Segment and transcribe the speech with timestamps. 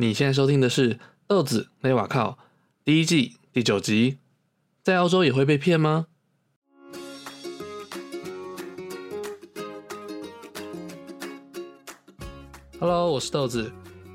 [0.00, 0.94] 你现在收听的是
[1.26, 2.30] 《豆子勒瓦靠》
[2.84, 4.18] 第一季第九集。
[4.84, 6.06] 在澳洲也会被骗吗
[12.78, 13.72] ？Hello，我是豆子，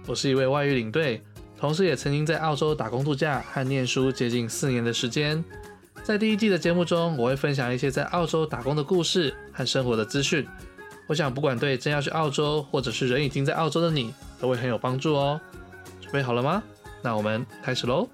[0.08, 1.22] 我是一位外语领队，
[1.58, 5.44] 同时也曾经在澳洲打工度假和念书接近四年的时间。
[6.02, 10.48] 在第一季的节目中，我会分享一些在澳洲打工的故事和生活的资讯。
[11.10, 15.42] 我想，不管对正要去澳洲，或者是人已经在澳洲的你，都会很有帮助哦。
[16.14, 16.62] 备好了吗？
[17.02, 18.08] 那我们开始喽。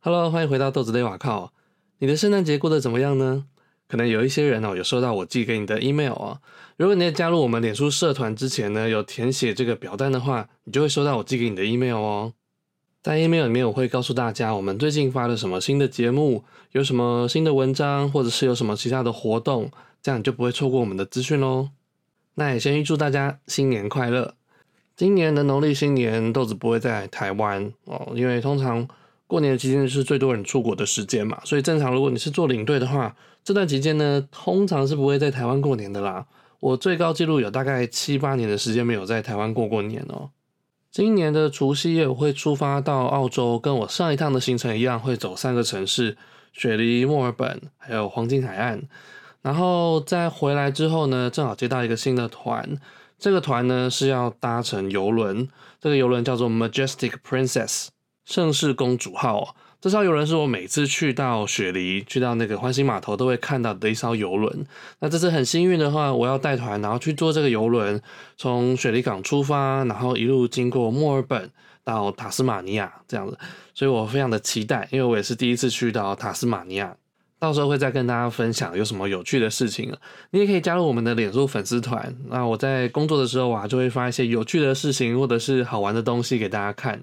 [0.00, 1.52] Hello，欢迎回到豆子勒瓦靠。
[1.98, 3.44] 你的圣诞节过得怎么样呢？
[3.86, 6.40] 可能有一些人哦，有收到我寄给你的 email 哦。
[6.76, 12.32] 如果你在加入我们脸书社团之前呢，有填写这个表单的话，你就会收到我寄给你的 email 哦。
[13.04, 19.70] 在 email 里面，我会告诉大家我们最近发了什么新的节目，有什么新的文章，或者是有什么其他的活动，
[20.02, 21.68] 这样你就不会错过我们的资讯喽。
[22.38, 24.34] 那也先预祝大家新年快乐！
[24.94, 28.86] 今年的农历新年，豆子不会在台湾哦，因为通常
[29.26, 36.26] 过年期间是最多人出国的时间嘛，所以正常如果你是做领队的话，这段期间呢，通常是不会在台湾过年的啦。
[36.60, 40.28] 我最高纪录有大概七八年的时间没有在台湾过过年哦。
[40.90, 46.18] 今年的除夕夜我会出发到澳洲，跟我上一趟的行程一样，会走三个城市：
[46.52, 48.82] 雪梨、墨尔本，还有黄金海岸。
[49.46, 52.76] 然后在回来之后呢，正好接到一个新的团，
[53.16, 55.48] 这个团呢是要搭乘邮轮，
[55.80, 57.86] 这个邮轮叫做 Majestic Princess，
[58.24, 59.54] 盛世公主号。
[59.80, 64.66] 这艘邮轮是我每次去到雪梨，去到那个欢欣码头都会看到的一艘邮轮。
[64.98, 68.02] 那这次很幸运的话，我要带团，然后去坐这个邮轮，
[68.36, 71.48] 从雪梨港出发，然后一路经过墨尔本
[71.84, 73.38] 到塔斯马尼亚这样子。
[73.72, 76.96] 所以我非常的期待，因为我也是第一次去到塔斯马尼亚。
[77.46, 79.96] 到时候会再跟大家分享有什么有趣的事情。
[80.30, 82.12] 你也可以加入我们的脸书粉丝团。
[82.28, 87.00] 那我在工作的时候啊，就会发一些有趣的事情或者是好玩的东西给大家看。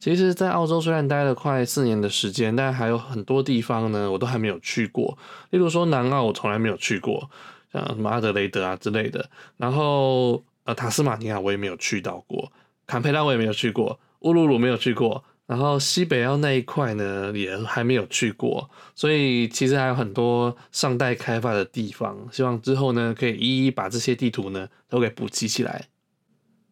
[0.00, 5.16] 其实，在澳洲虽然待了快四年的时间，但还有很多地方呢，我都还没有去过。
[5.50, 7.30] 例如说，南澳我从来没有去过，
[7.72, 9.24] 像什么阿德雷德啊之类的。
[9.56, 12.50] 然后，呃，塔斯马尼亚我也没有去到过，
[12.88, 15.22] 坎培拉我也没有去过，乌鲁鲁没有去过。
[15.46, 18.68] 然后西北澳那一块呢，也还没有去过。
[18.94, 22.28] 所以，其实还有很多尚待开发的地方。
[22.32, 25.86] 希望之后呢，可以一一把这些地图呢都给补齐起来。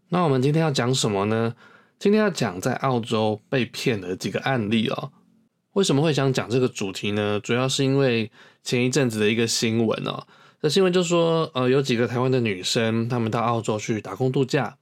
[0.08, 1.54] 那我们今天要讲什么呢？
[1.98, 5.12] 今天要讲在澳洲被骗的几个案例哦。
[5.74, 7.38] 为什么会想讲这个主题呢？
[7.40, 8.30] 主要是因为
[8.62, 10.26] 前一阵子的一个新闻哦。
[10.60, 14.76] 这新闻就说，呃，有几个台湾的女生，她们到澳洲去打工度假。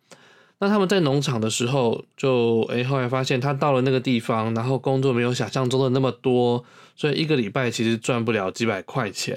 [0.62, 6.64] 那他们在农场的时候，就诶，后来发现他到了那个地方，然后工作没有想象中的那么多，
[6.94, 9.36] 所以一个礼拜其实赚不了几百块钱。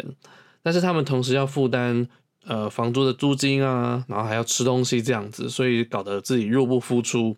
[0.61, 2.07] 但是他们同时要负担
[2.45, 7.35] 呃房租的租金啊，然后还要吃东西这样子，所以搞得自己入不敷出。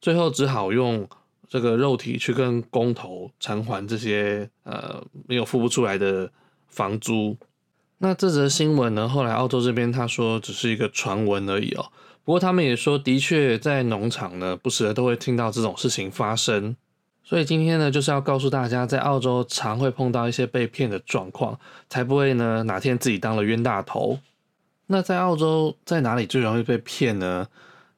[0.00, 1.08] 最后只好用
[1.48, 6.30] 这个肉体去跟工头偿还这些呃没有付不出来的
[6.68, 7.36] 房租。
[7.98, 11.86] 那这则新闻呢，后来澳洲这边他说只是一个传闻而已哦。
[12.26, 16.74] 不过他们也说，的确在农场呢，不时的都会听到这种事情发生。
[17.22, 21.56] 所以今天呢，就是要告诉大家，在澳洲常会碰到一些被骗的状况，
[21.88, 24.18] 才不会呢哪天自己当了冤大头。
[24.88, 27.46] 那在澳洲在哪里最容易被骗呢？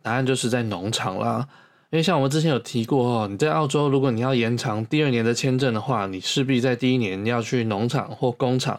[0.02, 1.48] 答案就是在农场啦。
[1.88, 8.78] 因为像我们之前有提过哦，你在澳洲，如果你要延长第二年的签证的话，你势必在第一年要去农场或工厂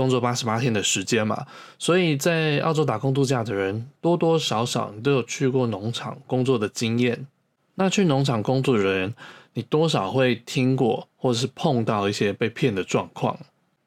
[0.00, 1.46] 工作八十八天的时间嘛。
[1.78, 7.26] 所以在澳洲打工度假的人多多少少你都有去过农场工作的经验。
[7.74, 9.14] 那去农场工作的人，
[9.54, 13.38] 你多少会听过或者是碰到一些被骗的状况。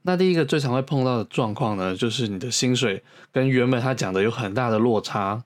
[0.03, 3.01] 那第一个最常会碰到的状况呢，就是你的薪水
[3.31, 5.43] 跟原本他讲的有很大的落差。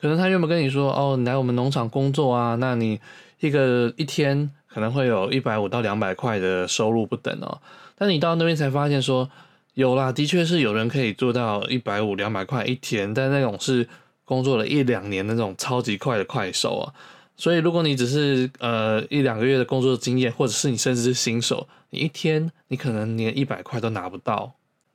[0.00, 3.00] 可能他原本跟你说，哦，你来我们农场工作啊，那你
[3.40, 7.60] 一个一天可能会有一百五到两百块的收入不等哦。
[7.96, 9.30] 但你到那边才发现说，
[9.74, 13.88] 有啦，的确是有人可以做到一百五两百块一天，但那种是
[14.24, 16.92] 工作了一两年的那种超级快的快手啊。
[17.36, 24.52] 所以如果你只是呃一两个月的工作经验，或者是你甚至是新手，你一天你可能连一百块都拿不到，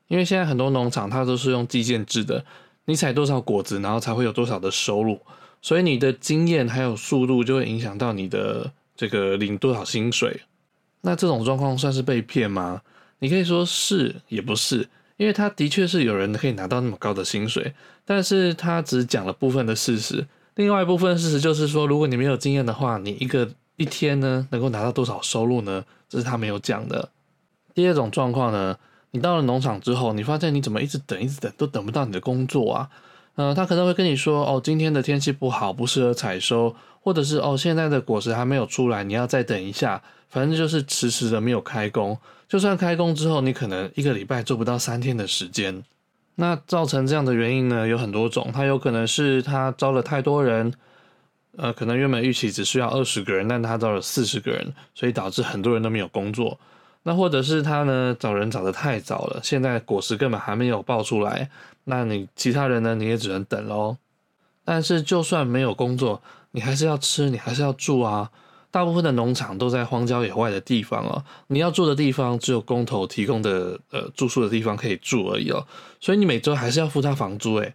[0.08, 2.46] 因为现在很多农场它都是用计件制的。
[2.86, 5.20] 你采多少果子，然后才会有多少的收入，
[5.62, 10.42] 所以你的经验还有速度就会影响到你的这个领多少薪水。
[11.02, 12.82] 那这种状况算是被骗吗？
[13.20, 14.88] 你可以说是也不是，
[15.18, 17.74] 因为他的确是有人可以拿到那么高的薪水，
[18.06, 25.84] 但是他只讲了部分的事实，另外一部分事实就是说，如果你没有经验的话，你一个一天呢能够拿到多少收入呢？
[26.10, 27.10] 这是他没有讲的。
[27.74, 28.78] 第二种状况呢？
[29.12, 32.90] 你到了农场之后，你发现你怎么一直等，一直等，都等不到你的工作啊？
[33.36, 42.18] 呃，他可能会跟你说，哦，今天的天气不好，不适合采收，或者是哦，现在的果实还没有出来，你要再等一下，反正就是迟迟的没有开工。
[42.48, 45.84] 就算开工之后，你可能一个礼拜做不到三天的时间。
[46.36, 50.72] 那造成这样的原因呢，有很多种，他有可能是他招了太多人，
[51.58, 56.60] 呃，可能原本预期只需要二十个人，但他招了四十个人，所以导致很多人都没有工作。
[57.04, 61.50] 那或者是他呢，找人找得太早了，现在果实根本还没有爆出来，
[61.86, 63.98] 那你其他人呢，你也只能等喽。
[64.64, 66.22] 但是就算没有工作，
[66.52, 68.30] 你还是要吃，你还是要住啊。
[68.78, 75.66] 大部分的农场都在荒郊野外的地方哦，你要住的地方只有工头提供的呃住宿的地方可以住而已哦，
[76.00, 77.74] 所以你每周还是要付他房租诶。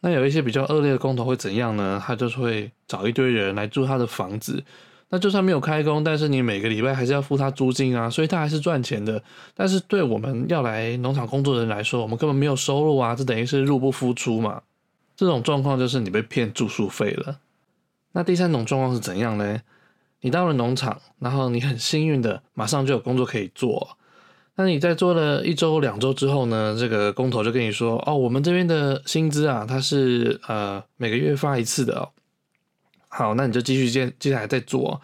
[0.00, 1.98] 那有一些比较恶劣的工头会怎样呢？
[2.04, 4.62] 他就是会找一堆人来住他的房子。
[5.08, 9.22] 那就算没有开工，但是你每个礼拜还是要付他租金啊，所以他还是赚钱的。
[9.54, 14.60] 但是对我们要来农场工作的人来说，我们根本没有收入啊，这等于是入不敷出嘛。
[15.16, 17.38] 这种状况就是你被骗住宿费了。
[18.12, 19.62] 那第三种状况是怎样呢？
[20.24, 23.98] 你到了农场，然后你很幸运的马上就有工作可以做。
[24.54, 32.08] 那你在做了一周、两周之后呢，这个工头就跟你说：“哦，我们这边的薪资啊，它是呃每个月发一次的哦。”
[33.08, 34.98] 好，那你就继续接接下来再做，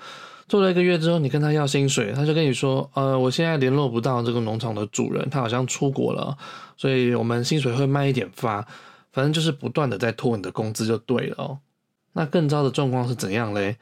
[0.48, 6.34] 做了一个月之后，你跟他要薪水，他就跟你说，呃，我现在联络不到这个农场的主人，他好像出国了，
[6.78, 8.66] 所以我们薪水会慢一点发，
[9.12, 11.58] 反正就是不断的在拖你的工资就对了哦。
[12.14, 13.76] 那更糟的状况是怎样嘞？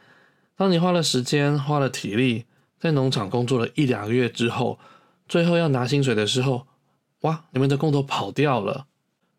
[0.59, 2.45] 当你花了时间、花了体力，
[2.81, 4.81] 在农场工作了一两个月之后，
[5.29, 6.67] 最后要拿薪水的时候，
[7.21, 8.87] 哇，你们的工头跑掉了，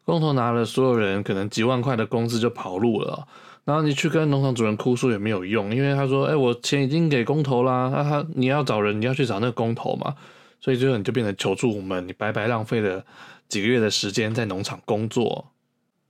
[0.06, 3.28] 工头拿了所有人可能几万块的工资就跑路了。
[3.66, 10.16] 然后你去跟农场主人哭诉也没有用，因为他说：“哎，我钱已经给工头啦，那他你要找人，你要去找那个工头嘛。”
[10.62, 13.06] 所以最后你就变成求助无门，你白白浪费了
[13.48, 15.52] 几个月的时间在农场工作。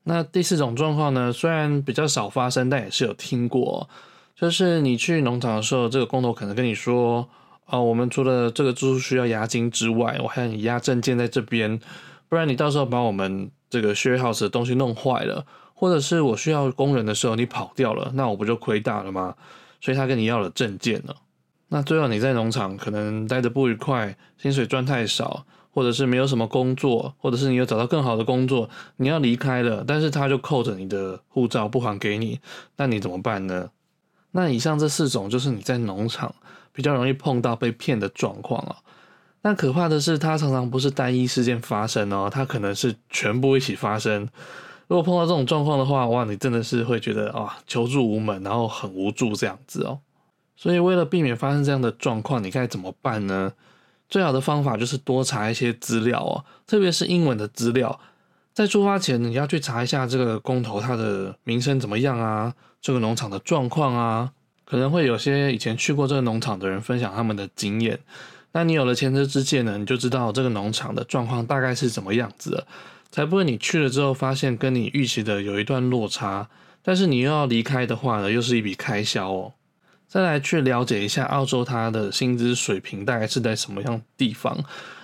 [0.04, 3.90] 那第四种状况呢，虽然比较少发生，但也是有听过，
[4.40, 7.28] 就是你去农场的时候，这个工头可能跟你说
[7.68, 11.78] ：“哦，我们除了这个住宿需要押金之外，我还要你押证件在这边，
[12.30, 15.46] 不然你到时候把我们这个 share house 的东西弄坏了。”
[15.76, 19.36] 或者是我需要工人的时候，你跑掉了，那我不就亏大了吗？
[19.82, 21.16] 所以他跟你要了证件了。
[21.70, 32.40] 那最后你在农场可能待的不愉快，薪水赚太少，或者是没有什么工作，或者是你有找到更好的工作，你要离开了，但是他就扣着你的护照不还给你，
[32.76, 33.70] 那你怎么办呢？
[34.32, 36.34] 那以上这四种就是你在农场
[36.72, 38.76] 比较容易碰到被骗的状况啊。
[39.42, 44.28] 但可怕的是，它常常不是单一事件发生哦，它可能是全部一起发生。
[44.88, 50.00] 如果碰到这种状况的话，哇，你真的是会觉得啊，求助无门，然后很无助这样子哦。
[50.58, 53.54] 所以为了避免发生这样的状况，你该怎么办呢？
[54.10, 58.00] 最好的方法就是多查一些资料哦，特别是英文的资料。
[58.60, 64.34] 在出发前，你要去查一下这个工头他的名声怎么样啊，这个农场的状况啊，
[64.66, 67.98] 可能会有些以前去过这个农场的人分享他们的经验。
[68.52, 72.68] 那你有了前车之鉴呢，你就知道这个农场的状况大概是怎么样子的。
[73.10, 76.50] 才不会你去了之后发现跟你预期的有一段落差，
[76.84, 79.54] 但是你又要离开的话呢，又是一笔开销哦。
[80.10, 84.58] 再来去了解一下澳洲它的薪资水平大概是在什么样地方。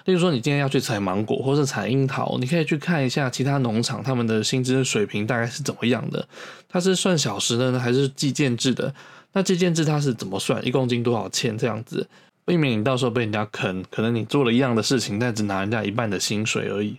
[0.05, 6.27] 例如说你今天要去采芒果或是采樱桃，你可以去看一下其他农场他们的薪资水平大概是怎么样的。
[6.67, 8.93] 它是算小时的呢，还是计件制的？
[9.33, 10.65] 那计件制它是怎么算？
[10.65, 12.07] 一公斤多少钱这样子？
[12.43, 16.97] 避免你到时候被人家坑，可能你做了一样的事情，但只拿人家一半的薪水而已。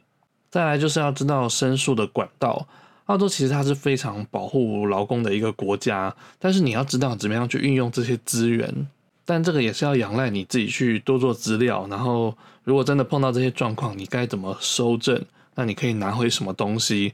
[0.51, 2.69] 再来就是要知道申诉的管道。
[3.07, 8.87] 澳洲其实它是非常保护劳工的一个国家，但是你要知道怎么样去运用这些资源。
[9.25, 15.21] 但这个也是要仰赖你自己去多做资料，然后如果真的碰到这些状况，你该怎么收证？
[15.57, 17.13] 那你可以拿回什么东西？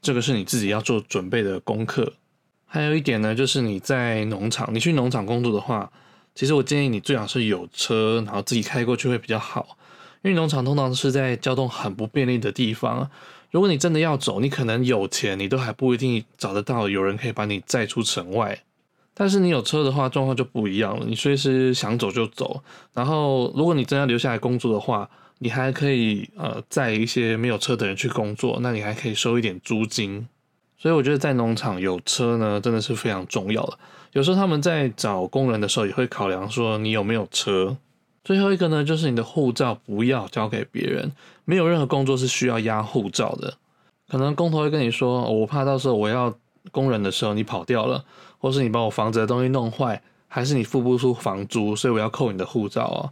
[0.00, 2.14] 这个是你自己要做准备的功课。
[2.66, 5.92] 还有一点呢，就是你在农场，你去农场工作的话，
[6.34, 9.76] 其实我建议你最好是有车，然后自己开过去会比较好。
[10.22, 13.08] 因为农场通常是在交通很不便利的地方，
[13.52, 18.58] 如果你真的要走，你可能有钱，你都还不一定找得到有人可以把你载出城外。
[19.12, 22.62] 但是你有车的话，状况就不一样了，你随时想走就走。
[22.94, 25.06] 然后，如果你真要留下来工作的话，
[25.40, 30.26] 你还可以呃载一些没有车的人去工作，那你还可以收一点租金。
[30.78, 33.78] 所以我觉得在农场有车呢，真的是非常重要的。
[34.12, 37.76] 有时候他们在找工人的时候，也会考量说你有没有车。
[38.24, 41.12] 最后一个呢，就是你的护照不要交给别人，
[41.44, 43.54] 没有任何工作是需要押护照的。
[44.08, 46.34] 可能工头会跟你说，我怕到时候我要
[46.70, 48.04] 工人的时候你跑掉了，
[48.38, 53.10] 或是你把我房子的东西弄坏，还是你付不出房租，所以我要扣你的护照哦。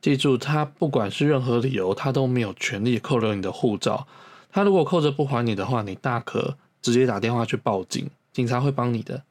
[0.00, 4.06] 记住，他不管是任何理由，他都没有权利扣留你的护照。
[4.52, 9.22] 他如果扣着不还你的话，你大可直接打电话去报警，警察会帮你的。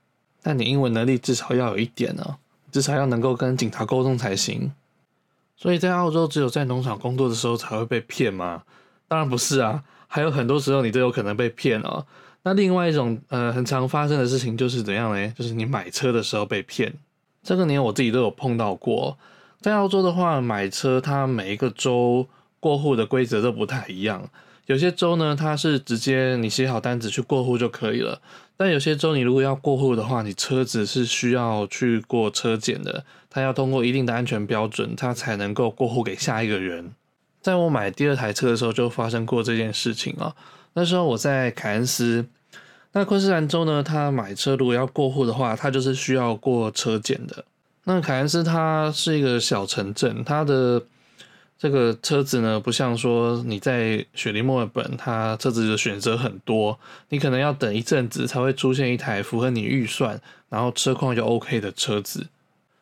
[0.43, 2.37] 但你英文能力至少要有一点呢，
[2.71, 4.71] 至少要能够跟警察沟通才行。
[5.57, 8.63] 所以在澳洲，只有在农场工作的时候才会被骗吗？
[9.07, 12.05] 当然不是啊，还有很多时候你都有可能被骗哦。
[12.43, 15.33] 那另外一种呃很常发生的事情就是怎样呢？
[15.38, 16.93] 就是你买车的时候被骗。
[17.41, 19.17] 这个年我自己都有碰到过。
[19.62, 22.27] 在澳洲的话，买车它每一个州
[22.59, 24.29] 过户的规则都不太一样。
[24.65, 28.19] 有些州呢，它是直接你写好单子去过户就可以了。
[28.57, 36.91] 但有些州你如果要过户的话，你车子是需要去过车检的，它要通过一定的安全标准，它才能够过户给下一个人。
[37.41, 40.35] 在我买第二台车的时候，就发生过这件事情啊。
[40.74, 42.25] 那时候我在凯恩斯。
[42.93, 47.43] 那昆士兰州呢，他买车如果要过户的话，他就是需要过车检的。
[47.83, 50.81] 那凯恩斯它是一个小城镇，它的
[51.57, 56.77] 这个车子呢，不像说你在雪梨墨尔本，它车子的选择很多，
[57.09, 60.19] 你可能要等一阵子才会出现一台符合你预算，
[60.50, 62.27] 然后车况又 OK 的车子。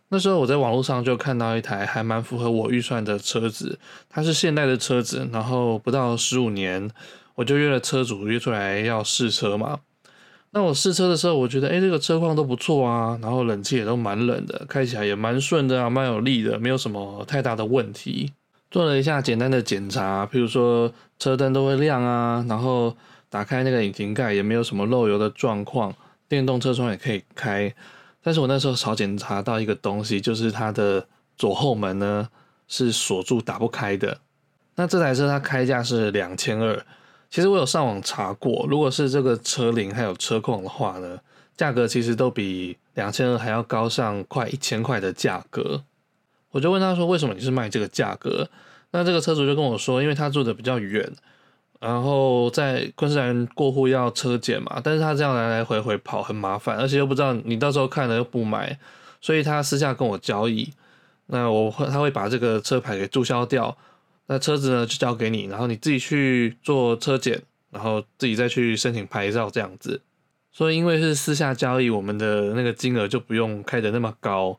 [0.10, 6.90] 那时候我在网络上就看到一台还蛮符合我预算的车子，它是现代的车子，然后不到十五年，
[7.36, 9.80] 我就约了车主约出来要试车嘛。
[10.52, 18.34] 那我试车的时候，我觉得，哎，这个车况都不错啊，然后冷气也都蛮冷的，开起来也蛮顺的啊，蛮有力的，没有什么太大的问题。
[18.74, 22.98] 做了一下简单的检查，譬如说车灯都会亮啊，然后
[23.30, 25.94] 打开那个引擎盖也没有什么漏油的状况，
[26.28, 27.72] 电动车窗也可以开。
[28.24, 31.06] 但是我那时候少检查到一个东西，就是它的
[31.38, 32.28] 左后门呢
[32.68, 34.18] 是锁住打不开的。
[34.74, 36.84] 那这台车它开价是两千二。
[37.30, 41.20] 其实我有上网查过，如果是这个车龄还有车况的话呢，
[41.56, 45.84] 价格其实都比两千二还要高上快一千块的价格。
[46.54, 48.48] 我就问他说：“为什么你是卖这个价格？”
[48.92, 51.12] 那这个车主就跟我说：“因为他住的比较远，
[51.80, 58.80] 然后在昆士兰过户要车检嘛，但是他这样来来回回跑很麻烦，而且又不知道你到时候看了又不买，
[59.20, 60.72] 所以他私下跟我交易，
[61.26, 63.76] 那我会他会把这个车牌给注销掉。”
[64.28, 67.42] 那车子呢就交给你，然后你自己去做车检，
[67.72, 70.00] 然后自己再去申请牌照这样子。
[70.50, 74.58] 所以因为是私下交易，我们的那个金额就不用开得那么高。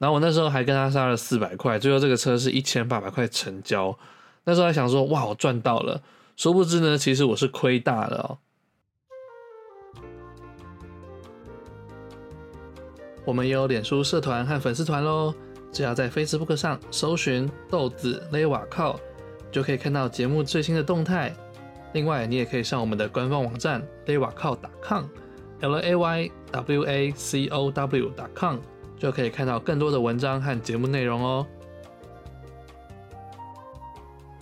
[0.00, 3.96] 然后我那时候还跟他杀了四百块，最后这个车是一千八百块成交。
[4.44, 6.00] 那时候还想说哇，我赚到了。
[6.36, 8.38] 殊不知呢，其实我是亏大了哦。
[13.26, 15.34] 我们也有脸书社团和粉丝团喽。
[15.70, 18.98] 只要在 Facebook 上搜寻豆子勒瓦靠，
[19.52, 21.30] 就可以看到节目最新的动态。
[21.92, 28.56] 另外，你也可以上我们的官方网站勒瓦靠 .com，L A Y W A C O W .com，
[29.00, 31.46] 就可以看到更多的文章和节目内容哦。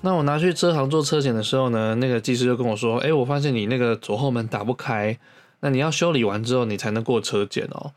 [0.00, 5.18] 那我拿去车行做车检的时候呢，那个技师就跟我说：“哎，我发现你那个左后门打不开，
[5.60, 7.92] 那你要修理完之后，你才能过车检哦。”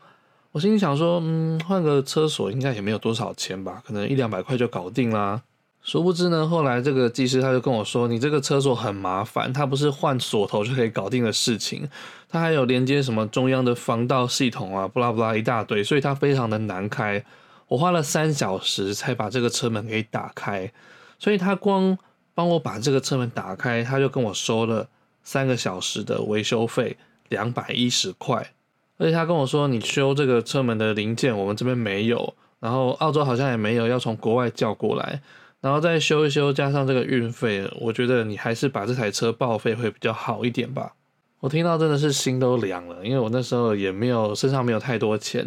[0.52, 5.42] 我心里想说，嗯，换个车锁应该也没有多少钱吧，可能一两百块就搞定啦。
[5.82, 11.88] 殊不知呢，后来这个技师他就跟我说，你这个车锁很麻烦，它不是换锁头就可以搞定的事情，
[12.28, 17.24] 它还有连接什么中央的防盗系统啊，布拉布拉一大堆，所以它非常的难开。
[17.68, 20.70] 我花了三小时才把这个车门给打开，
[21.18, 21.96] 所以他光
[22.34, 24.86] 帮我把这个车门打开，他就跟我收了
[25.24, 26.96] 三个小时的维修费，
[27.30, 28.52] 两百一十块。
[28.98, 35.20] 而且他跟我说，你修这个车门的零件，我们这边没有，然后澳洲好像也没有，要从国外叫过来，
[35.62, 40.92] 然后再修一修，加上这个运费，我觉得你还是把这台车报废会比较好一点吧。
[41.40, 45.42] 我听到真的是心都凉了，因为我那时候也没有身上没有太多钱。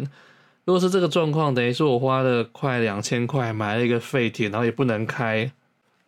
[0.64, 5.48] 如果是这个状况，等于是我花了快两千块买了一个废铁，然后也不能开，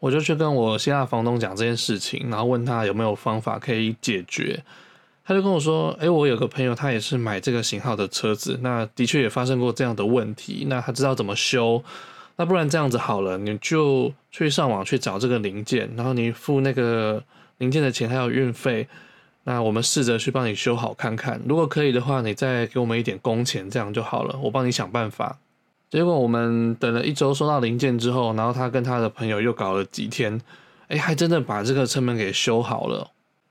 [0.00, 4.64] 我就去跟我希腊房东讲这件事情，然后问他有没有方法可以解决。
[5.24, 10.66] 他就跟我说：“诶，我有个朋友，他也是买这个型号的车子，那的确也发生过这样的问题。
[10.70, 11.84] 那他知道怎么修，
[12.38, 17.22] 那不然这样子好了，你就去上网去找这个零件，然后你付那个
[17.58, 18.86] 零件的钱还有运费，
[19.42, 21.40] 那我们试着去帮你修好看看。
[21.46, 24.38] 如果可以的话，你再给我们一点工钱，这样就好了。
[24.44, 25.38] 我帮你想办法。
[25.90, 30.40] 结果我们等了一周收到零件之后，然后他跟他的朋友又搞了几天，
[30.86, 33.10] 诶，还真的把这个车门给修好了。”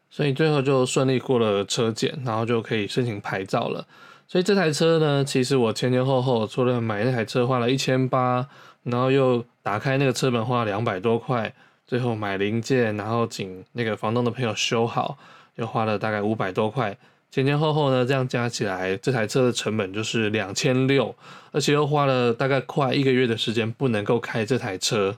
[0.09, 3.85] 所以最后就顺利过了车检，然后就可以申请牌照了。
[4.27, 8.47] 所以这台车呢，其实我前前后后除了买那台车花了一千八，
[8.89, 11.53] 然后又打开那个车门花了两百多块，
[11.85, 15.17] 最后买零件，然后请那个房东的朋友修好，
[15.55, 16.97] 又花了大概五百多块。
[17.29, 21.13] 前前后后呢，这样加起来，这台车的成本就是两千六，
[21.51, 25.17] 而且又花了大概快一个月的时间不能够开这台车。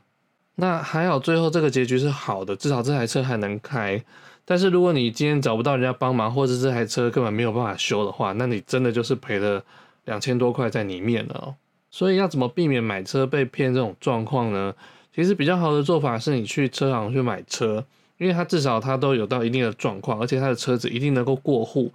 [0.55, 4.03] 那还好，最后这个结局是好的，至少这台车还能开。
[4.43, 9.63] 但是如果你今天找不到人家帮忙，或者这台车根本没有办法修的话，那你真的就是赔了
[10.05, 11.53] 两千多块在里面了。
[11.91, 14.73] 所以要怎么避免买车被骗这种状况呢？
[15.13, 17.83] 其实比较好的做法是你去车行去买车，
[18.17, 21.91] 因为它至少它都有到一定的状况，而且它的车子一定能够过户。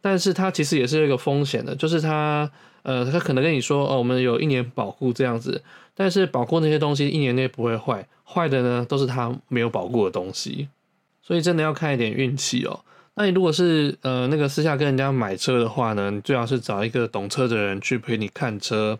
[0.00, 2.50] 但是它其实也是有一个风险的，就是它
[2.82, 5.62] 呃，它可能跟你说哦，我们有一年保护这样子，
[5.94, 10.68] 但是保护那些东西一年内不会坏，坏的呢都是它没有保护的东西。
[11.22, 12.80] 所以真的要看一点运气哦。
[13.14, 18.98] 那你如果是呃那个私下跟人家买车的话呢，你最好是找一个懂车的人去陪你看车，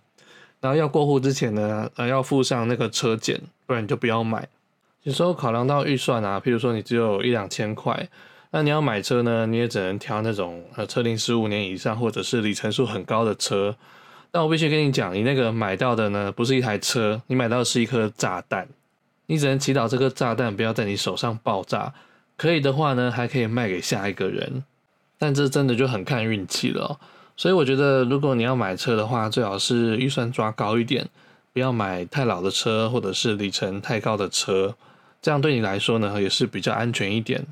[0.64, 4.49] 然后要过户之前呢，呃要附上那个车检，不然你就不要买。
[5.02, 8.09] 有时候考量到预算啊，譬如说你只有一两千块，
[8.50, 13.76] 那你要买车呢，你也只能挑那种呃车龄十五年以上或者是里程数很高的车。
[14.30, 18.66] 但我必须跟你讲，你那个买到的呢，不是一台车，你买到的是一颗炸弹，
[19.26, 21.92] 你只能祈祷这颗炸弹不要在你手上爆炸。
[22.38, 24.64] 可以的话呢，还可以卖给下一个人，
[25.18, 26.99] 但这真的就很看运气了。
[27.37, 31.09] 所以我觉得，如果你要买车的话，最好是预算抓高一点，
[31.53, 34.76] 不要买太老的车，或者是里程太高的车，
[35.21, 37.47] 这样对你来说呢，也是比较安全一点。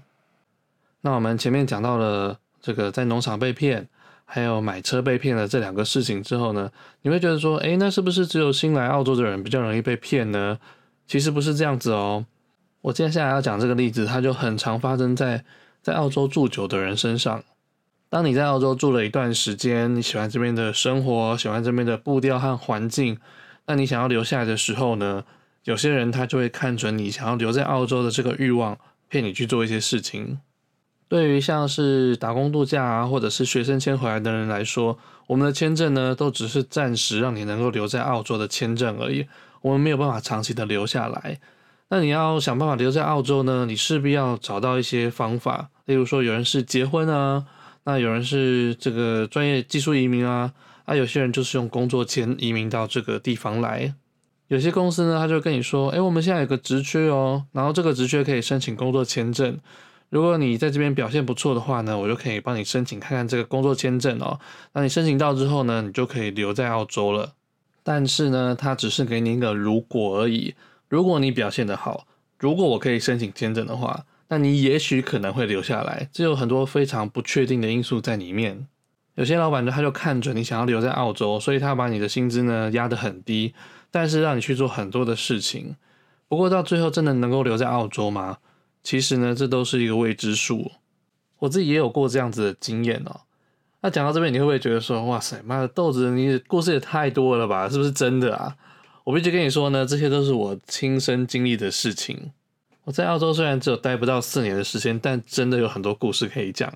[1.01, 3.89] 那我们前面讲到了这个在农场被骗，
[4.25, 6.71] 还有买车被骗的这两个事情之后呢，
[7.03, 10.59] 你会觉得说，诶，那是不是只有新来澳洲的人比较容易被骗呢？
[11.09, 12.25] 其实不是这样子哦。
[12.83, 15.45] 我接下来要讲这个例子，它就很常发生在
[15.83, 17.43] 在澳洲住久的人身上。
[18.12, 23.16] 当你在澳洲住了一段时间，你喜欢这边的生活，喜欢这边的步调和环境，
[23.64, 25.25] 那你想要留下来的时候呢，
[25.64, 28.78] 有些人他就会看准你想要留在澳洲的这个欲望，
[29.09, 30.38] 骗你去做一些事情。
[31.09, 39.26] 对于像是打工度假啊，或者是学生签回来的人来说，我们的签证呢，都只是暂时让你能够留在澳洲的签证而已，
[39.62, 41.40] 我们没有办法长期的留下来。
[41.88, 47.47] 那你要想办法留在澳洲呢，你势必要找到一些方法，例如说有人是结婚啊，
[47.85, 50.53] 那有人是这个专业技术移民啊，
[50.85, 53.95] 啊，有些人就是用工作签移民到这个地方来。
[54.49, 59.59] 有些公司呢，他就跟你说，哎，我们现在有个职缺哦，然后这个职缺可以申请工作签证，
[60.11, 64.38] 如果你在这边表现不错的话呢，我就可以帮你申请看看这个工作签证哦。
[64.75, 67.33] 那你申请到之后呢，你就可以留在澳洲了。
[67.83, 70.55] 但是呢，他只是给你一个如果而已。
[70.88, 72.07] 如果你表现得好，
[72.38, 76.09] 如果我可以申请签证的话，那你也许可能会留下来。
[76.11, 78.66] 这有很多非常不确定的因素在里面。
[79.14, 83.53] 有些老板呢，他就看准你想要留在澳洲，所以他把你的薪资呢压得很低，
[83.90, 85.77] 但是让你去做很多的事情。
[86.29, 88.38] 不过到最后真的能够留在澳洲吗？
[88.83, 90.73] 其实呢，这都是一个未知数。
[91.40, 93.21] 我自己也有过这样子的经验哦。
[93.83, 97.68] 那讲到这边，你会不会觉得说，哇塞，妈的豆子，你故事也太多了吧？
[97.68, 98.57] 是不是真的啊？
[99.05, 102.33] 我必须跟你说呢，这些都是我亲身经历的事情。
[102.85, 106.73] 我在澳洲虽然只有待不到四年的时间，但真的有很多故事可以讲。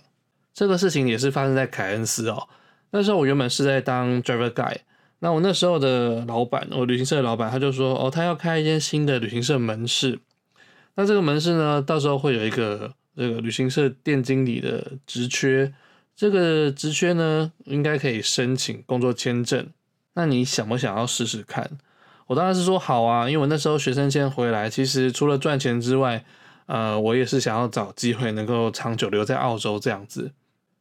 [0.55, 2.49] 这个事情也是发生在凯恩斯哦。
[2.91, 4.79] 那时候我原本是在当 driver guide，
[5.19, 10.19] 那我那时候的老板，我旅行社的老板，他就说哦，他要开一间新的旅行社门市。
[10.95, 15.75] 那这个门市呢，到时候会有一个这个旅行社店经理的职缺。
[16.15, 19.69] 这个职缺呢，应该可以申请工作签证。
[20.15, 21.69] 那你想不想要试试看？
[22.27, 26.25] 我当然是说好啊，因为我那时候学生签回来，其实除了赚钱之外，
[26.67, 30.33] 呃，我也是想要找机会能够长久留在澳洲这样子。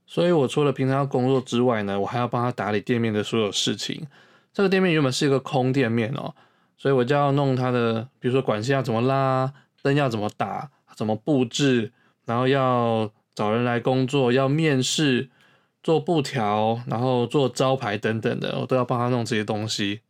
[0.08, 4.06] 所以我除了平常要工作之外呢，我还要帮他打理店面的所有事情。
[4.54, 6.34] 这个店面原本是一个空店面哦，
[6.78, 11.92] 所以我就要弄他的，比如说管线要怎么拉，灯要怎么打，怎么布置，
[12.26, 15.30] 然后要找人来工作，要面试，
[15.84, 20.02] 做布条，然后做招牌等等的，我都要帮他弄这些东西。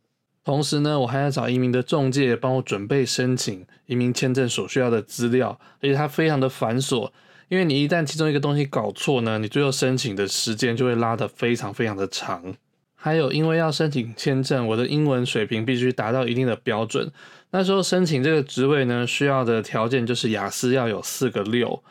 [0.46, 7.10] 同时呢，我还要找移民的中介帮我准备申请移民签证所需要的资料，而且它非常的繁琐，
[7.48, 12.54] 因为你一旦其中一个东西搞错呢，你最后申请的时间就会拉得非常非常的长。
[12.94, 17.10] 还有，因为要申请签证，我的英文水平必须达到一定的标准。
[17.50, 21.82] 那时候申请这个职位呢，需要的条件就是雅思要有四个六。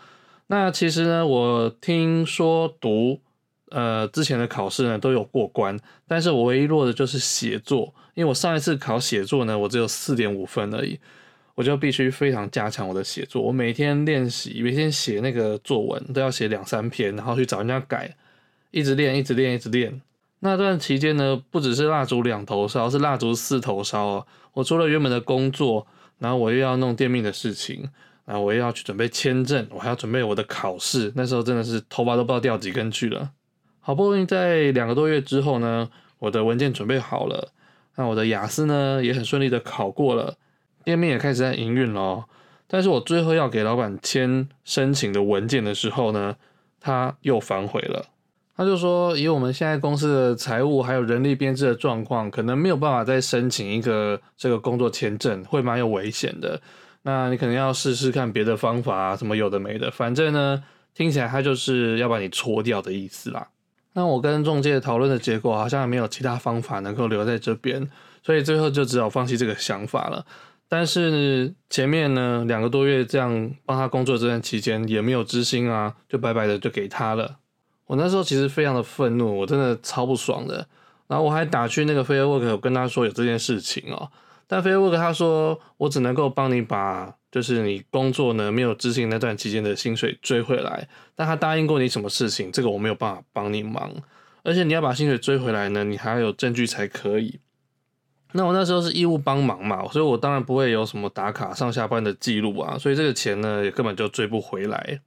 [0.48, 3.20] 那其实呢，我听说读。
[3.72, 11.00] 呃，之前的考试呢都有过关，但是我唯一弱的就是写作，因为我上一次考写作呢，我只有四点五分而已，
[11.54, 13.42] 我就必须非常加强我的写作。
[13.42, 18.16] 我每天练习，每天写那个作文都要写两三篇，然后去找人家改，
[18.72, 20.02] 一直练，一直练，一直练。
[20.40, 24.28] 那段期间呢，不只是蜡烛两头烧，是蜡烛四头烧哦！
[24.54, 25.88] 我除了原本的工作，
[26.20, 27.90] 然后我又要弄店面的事情，
[28.26, 31.12] 然后我又要去准备签证，我还要准备我的考试。
[31.16, 33.32] 那时候真的是头发都不知道掉几根去了。
[33.80, 37.52] 好不容易在两个多月之后呢，我的文件准备好了，
[37.96, 40.36] 那我的雅思呢也很顺利的考过了，
[40.84, 42.26] 店面也开始在营运咯。
[42.68, 46.36] 但是我最后要给老板签申请的文件的时候呢，
[46.80, 48.08] 他又反悔了。
[48.58, 56.62] 他就说，以我们现在公司的财务还有人力编制的状况，可能没有办法再申请一个这个工作签证，会蛮有危险的。
[57.04, 63.46] 那你可能要试试看别的方法啊，什么有的没的，反正呢，听起来他就是要把你搓掉的意思啦。
[63.96, 67.90] 那我跟中介讨论的结果，好像没有其他方法能够留在这边，
[68.22, 70.26] 所以最后就只好放弃这个想法了。
[70.68, 77.38] 但是前面呢，两个多月这样帮他工作这段期间也没有知心啊，就白白的就给他了。
[77.86, 80.68] 我那时候其实非常的愤怒，我真的超不爽的。
[81.08, 84.10] 然后我还打去那个 Fairwork，跟他说有这件事情哦。
[84.48, 93.92] 但 Fairwork 他说我只能够帮你把就是你工作呢没有执行那段期间的薪水追回来，但他答应过你什么事情，这个我没有办法帮你忙。
[94.42, 97.42] 而且你要把薪水追回来呢，你还要有证据才可以。
[98.32, 105.02] 那我那时候是义务帮忙嘛，所以我当然不会有什么打卡上下班的记录啊，所以这个钱呢也根本就追不回来，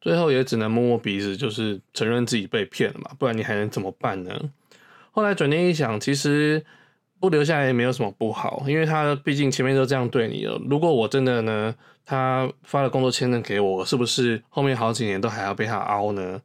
[0.00, 4.50] 最后也只能摸摸鼻子，就是承认自己被骗了嘛，不然你还能怎么办呢？
[5.12, 6.64] 后来转念一想，其实
[7.20, 10.58] 不留下来也没有什么不好，因为他毕竟前面都这样对你了。
[10.68, 16.40] 如果我真的呢，他发了工作签证给我，是不是后面好几年都还要被他凹呢？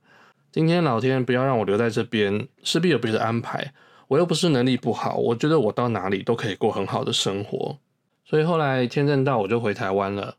[0.51, 3.73] 今天老天不要让我留在这边，势必有别的安排。
[4.07, 7.77] 我又不是能力不好，我觉得我到哪里都可以过很好的生活，
[8.23, 10.35] 所以后来签证到我就回台湾了。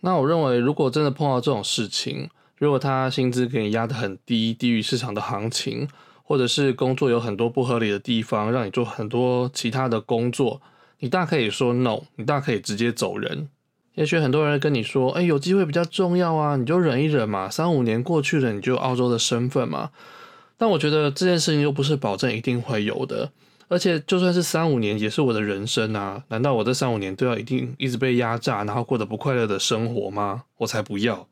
[0.00, 5.88] 那我认为，如果真的碰到这种事情，如果他薪资给你压得很低，低于市场的行情，
[6.28, 10.60] 或者是工作有很多不合理的地方，让你做很多其他的工作，
[10.98, 13.48] 你大可以说 no，你大可以直接走人。
[13.94, 19.88] 也许很多人跟你说，哎，有机会比较重要啊，你就忍一忍嘛，三五年过去了，你就澳洲的身份嘛。
[20.58, 23.32] 但我觉得这件事情又不是保证一定会有的，
[23.68, 26.24] 而且就算是三五年，也是我的人生啊！
[26.28, 30.42] 难道我这三五年都要一定一直被压榨，然后过得不快乐的生活吗？
[30.58, 31.26] 我才不要！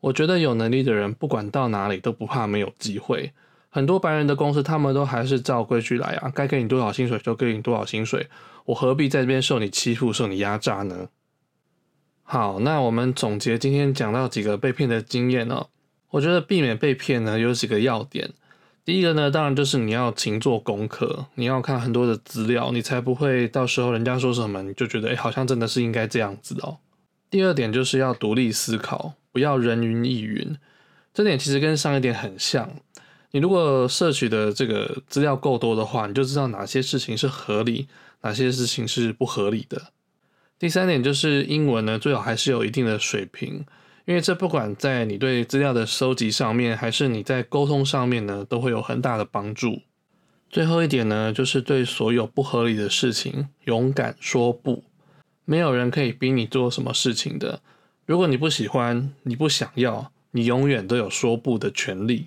[0.00, 3.32] 我觉得有能力的人，不管到哪里都不怕没有机会。
[3.70, 8.28] 很多白人的公司，他们都还是照规矩来啊，该给你多少薪水就给你多少薪水，
[8.66, 11.08] 我何必在这边受你欺负、受你压榨呢？
[12.24, 15.68] 好，那我们总结今天讲到几个被骗的经验哦。
[16.10, 18.30] 我觉得避免被骗呢，有几个要点。
[18.84, 26.78] 第一个呢，当然就是你要勤做功课，你要看很多的资料，你才不会到时候人家说什么你就觉得，哎，好像真的是应该这样子哦。
[27.30, 30.56] 第二点就是要独立思考，不要人云亦云。
[31.14, 32.68] 这点其实跟上一点很像。
[33.32, 37.88] 你如果摄取的这个资料够多的话，你就知道哪些事情是合理，
[38.22, 39.92] 哪些事情是不合理的。
[40.58, 43.64] 第三点就是英文呢，最好还是有一定的水平。
[44.06, 49.82] 因为这不管在你对资料的收集上面，还是你在沟通上面呢，都会有很大的帮助。
[50.48, 54.82] 最后一点呢，就是对所有不合理的事情勇敢说不。
[55.44, 57.60] 没有人可以逼你做什么事情的。
[58.04, 62.26] 如果你不喜欢，你不想要，你永远都有说不的权利。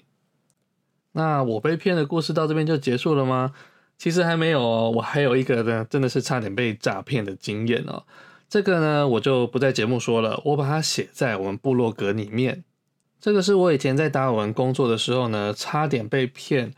[1.14, 3.54] 那我被骗的故事到这边就结束了吗？
[3.98, 8.04] 其实还没有哦，我还有一个呢，真的是差点被诈骗的经验哦。
[8.50, 12.64] 这个呢，我就不在节目说了，我把它写在我们部落格里面。
[13.20, 16.74] 这个是我以前在达尔文工作的时候呢，差点被骗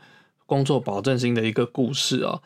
[0.46, 2.40] 工作保证金的一个故事哦。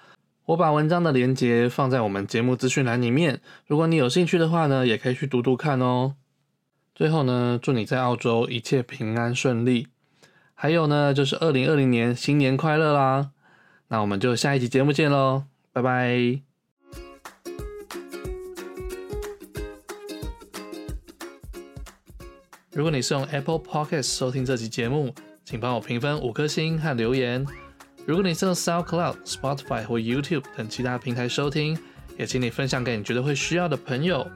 [0.46, 6.14] 我把文章的连接放在我们节目资讯栏里面，如果你有兴趣的话呢，也可以去读读看哦。
[6.94, 9.88] 最后呢，祝你在澳洲一切平安顺利。
[10.62, 13.30] 还有呢，就是二零二零年新年快乐啦！
[13.88, 16.38] 那我们就下一集节目见喽，拜拜。
[22.72, 25.14] 如果你是用 Apple Podcast 收听这期节目，
[25.46, 27.46] 请帮我评分五颗星和留言。
[28.04, 31.78] 如果你是用 SoundCloud、Spotify 或 YouTube 等其他平台收听，
[32.18, 34.30] 也请你分享给你觉得会需要的朋友。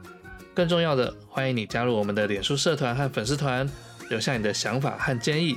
[0.55, 3.69] 更重要的，欢迎你加入我们的脸书社团和粉丝团，
[4.09, 5.55] 留下你的想法和建议。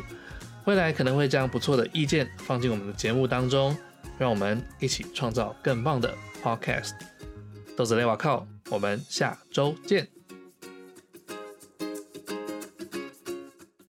[0.64, 3.76] 未来可能会将不错的意见放进我们的节目当中，
[4.18, 6.92] 让我们一起创造更棒的 Podcast。
[7.76, 10.17] 豆子雷瓦靠，我们下周见。